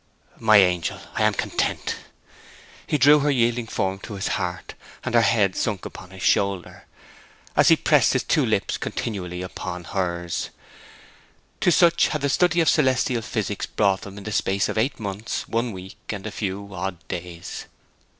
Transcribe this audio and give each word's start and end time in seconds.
'My 0.39 0.57
angel, 0.57 0.99
I 1.13 1.21
am 1.21 1.35
content!' 1.35 1.97
He 2.87 2.97
drew 2.97 3.19
her 3.19 3.29
yielding 3.29 3.67
form 3.67 3.99
to 3.99 4.15
his 4.15 4.29
heart, 4.29 4.73
and 5.03 5.13
her 5.13 5.21
head 5.21 5.55
sank 5.55 5.85
upon 5.85 6.09
his 6.09 6.23
shoulder, 6.23 6.87
as 7.55 7.67
he 7.67 7.75
pressed 7.75 8.13
his 8.13 8.23
two 8.23 8.43
lips 8.43 8.79
continuously 8.79 9.43
upon 9.43 9.83
hers. 9.83 10.49
To 11.59 11.71
such 11.71 12.07
had 12.07 12.21
the 12.21 12.29
study 12.29 12.61
of 12.61 12.67
celestial 12.69 13.21
physics 13.21 13.67
brought 13.67 14.01
them 14.01 14.17
in 14.17 14.23
the 14.23 14.31
space 14.31 14.67
of 14.69 14.75
eight 14.79 14.99
months, 14.99 15.47
one 15.47 15.71
week, 15.71 15.97
and 16.09 16.25
a 16.25 16.31
few 16.31 16.73
odd 16.73 16.97
days. 17.07 17.67